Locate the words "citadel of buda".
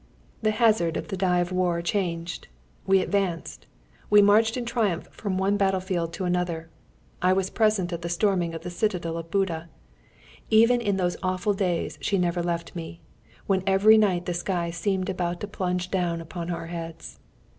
8.71-9.69